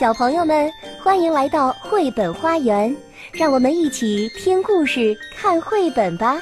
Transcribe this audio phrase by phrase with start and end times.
[0.00, 0.72] 小朋友们，
[1.04, 2.96] 欢迎来到绘本花园，
[3.34, 6.40] 让我们一起听故事、看绘本吧。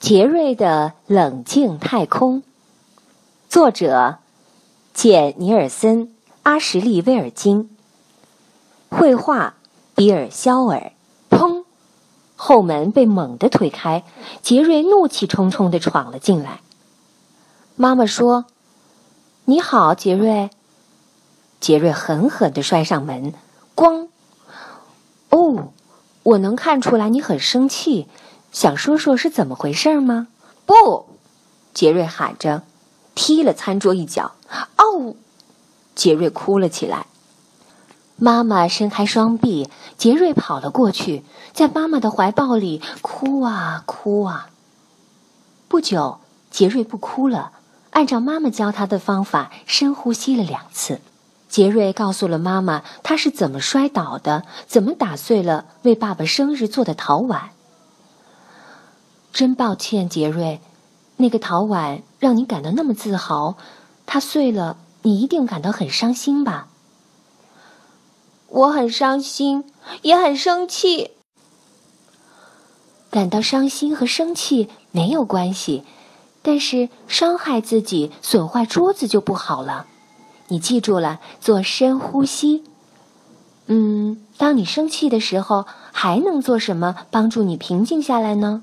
[0.00, 2.42] 杰瑞的冷静太空，
[3.48, 4.18] 作者
[4.92, 7.70] 简·尼尔森、阿什利·威尔金，
[8.88, 9.54] 绘画
[9.94, 10.90] 比尔·肖尔。
[11.30, 11.62] 砰！
[12.34, 14.02] 后门被猛地推开，
[14.42, 16.62] 杰瑞怒气冲冲地闯了进来。
[17.76, 18.46] 妈妈说
[19.46, 20.50] ：“你好，杰瑞。”
[21.64, 23.32] 杰瑞狠狠地摔上门，
[23.74, 24.08] 咣！
[25.30, 25.72] 哦，
[26.22, 28.06] 我能看出来你很生气，
[28.52, 30.26] 想说说是怎么回事吗？
[30.66, 31.06] 不！
[31.72, 32.64] 杰瑞喊着，
[33.14, 34.32] 踢了餐桌一脚。
[34.76, 35.14] 哦！
[35.94, 37.06] 杰瑞哭了起来。
[38.16, 44.50] 妈妈伸开双臂，杰瑞跑了过去，在妈妈的怀抱里哭啊哭啊。
[45.68, 46.20] 不久，
[46.50, 47.52] 杰瑞不哭了。
[47.92, 51.00] 按照妈妈教他的方法，深呼吸了两次。
[51.54, 57.50] 杰瑞告诉了妈妈他是怎么摔倒的，怎么打碎了为爸爸生日做的陶碗。
[59.32, 60.60] 真抱歉，杰瑞，
[61.18, 63.54] 那个陶碗让你感到那么自豪，
[64.04, 66.66] 它碎了，你一定感到很伤心吧？
[68.48, 69.70] 我很伤心，
[70.02, 71.12] 也很生气。
[73.10, 75.84] 感到伤心和生气没有关系。
[76.42, 79.86] 但是伤害自己、损坏桌子就不好了。
[80.48, 82.64] 你记住了，做深呼吸。
[83.66, 88.62] 嗯，当你生气的时候，还能做什么帮助你平静下来呢？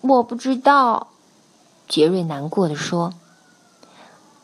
[0.00, 1.08] 我不知道。
[1.88, 3.12] 杰瑞难过的说：“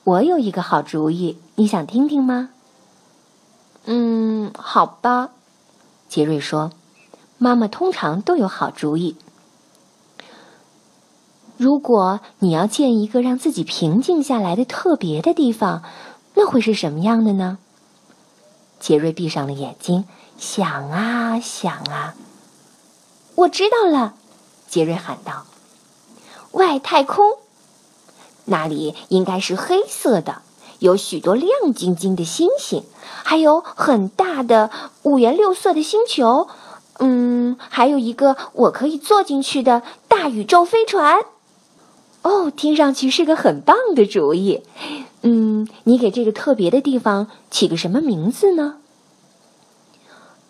[0.04, 2.50] 我有一个好主意，你想听听吗？”
[3.86, 5.30] 嗯，好吧。
[6.08, 6.72] 杰瑞说
[7.38, 9.16] ：“妈妈通常都有好主意。”
[11.58, 15.82] 如果你要建一个让自己平静下来的特别的地方，
[16.34, 17.58] 那会是什么样的呢？
[18.78, 20.04] 杰瑞闭上了眼睛，
[20.38, 22.14] 想啊想啊。
[23.34, 24.14] 我知道了，
[24.68, 25.47] 杰瑞喊道
[26.52, 27.24] ：“外太空，
[28.44, 30.42] 那里应该是黑色的，
[30.78, 32.84] 有许多亮晶晶的星星，
[33.24, 34.70] 还有很大的
[35.02, 36.47] 五颜六色的星球。
[37.00, 41.18] 嗯，还有一个我可以坐进去的大宇宙飞船。”
[42.28, 44.62] 哦，听上去是个很棒的主意。
[45.22, 48.77] 嗯，你给这个特别的地方起个什么名字呢？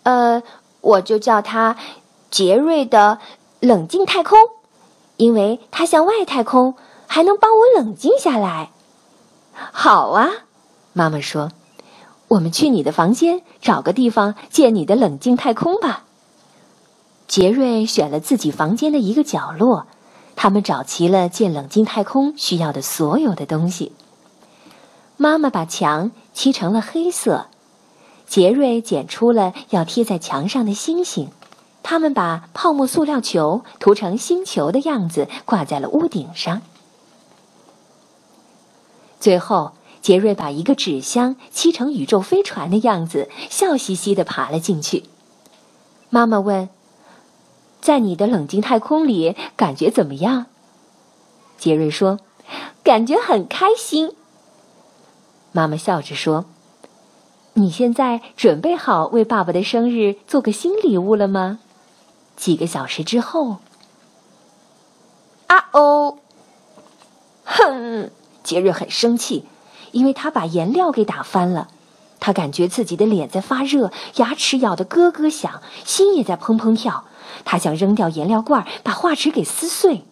[0.03, 0.43] 呃，
[0.81, 1.77] 我就叫它
[2.29, 3.19] 杰瑞的
[3.61, 4.37] 冷静太空，
[5.15, 6.75] 因为它像外太空，
[7.07, 8.71] 还能帮我冷静下来。
[9.53, 10.29] 好啊，
[10.91, 11.49] 妈妈说，
[12.27, 16.03] 我们去你的房间找个地方建你的冷静太空吧。
[17.25, 19.87] 杰瑞选了自己房间的一个角落。
[20.41, 23.91] 他们找齐了建冷静太空需要的所有的东西。
[25.17, 27.47] 妈妈把墙漆成了黑色，
[28.25, 31.29] 杰瑞剪出了要贴在墙上的星星。
[31.83, 36.61] 他们把泡沫塑料球涂成星球的样子，挂在了屋顶上。
[39.19, 45.03] 最后，杰瑞把一个纸箱漆成宇宙飞船的样子，笑嘻嘻地爬了进去。
[46.09, 46.69] 妈妈问。
[47.89, 50.45] 在你的冷静太空里，感觉怎么样？
[51.57, 52.19] 杰瑞说
[52.85, 54.13] ：“感觉很开心。”
[55.51, 56.45] 妈妈笑着说
[57.53, 61.57] ：“你现在准备好为爸爸的生日做个新礼物了吗？”
[62.37, 63.57] 几个小时之后，
[65.47, 66.19] 啊哦！
[67.43, 68.11] 哼！
[68.43, 69.45] 杰瑞很生气，
[69.93, 71.69] 因为他把颜料给打翻了。
[72.19, 77.05] 他感觉自己的脸在发热，牙齿咬得咯咯响，心也在砰砰跳。
[77.45, 80.05] 他想扔掉颜料罐，把画纸给撕碎。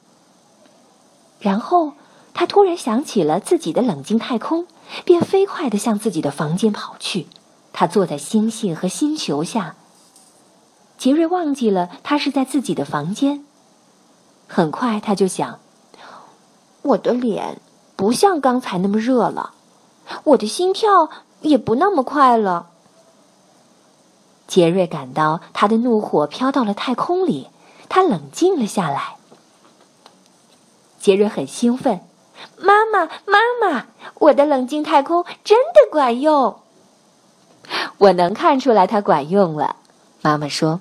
[1.39, 1.93] 然后
[2.33, 4.65] 他突然想起了自己的冷静太空，
[5.03, 7.27] 便飞快地向自己的房间跑去。
[7.73, 9.75] 他坐在星星和星球下。
[10.97, 13.45] 杰瑞忘记了他是在自己的房间。
[14.47, 15.59] 很快他就想：
[16.81, 17.61] 我的脸
[17.95, 19.51] 不像刚才那么热了，
[20.23, 21.09] 我的心跳
[21.47, 22.69] 也不那么快了。
[24.47, 27.49] 杰瑞感到他的怒火飘到了太空里，
[27.89, 29.15] 他冷静了下来。
[30.99, 32.01] 杰瑞很兴奋
[32.57, 36.59] ：“妈妈，妈妈，我的冷静太空真的管用！”
[37.99, 39.75] 我能看出来它管用了，
[40.21, 40.79] 妈妈说：“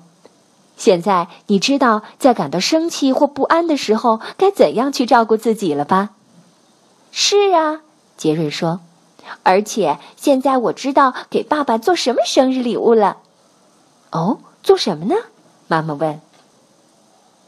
[0.77, 6.11] 现在你知道在感到生气或不安的时候该怎样去照顾自己了吧
[7.11, 7.81] ？”“是啊。”
[8.15, 8.79] 杰瑞说
[9.43, 13.17] ，“而且现在我知道给爸爸做什么生日礼物了。”
[14.11, 15.15] 哦，做什么呢？
[15.67, 16.21] 妈妈问。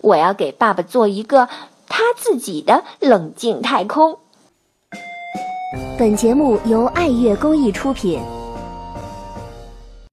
[0.01, 1.49] 我要给爸爸做一个
[1.87, 4.17] 他自己的冷静太空。
[5.97, 8.21] 本节目由爱乐公益出品。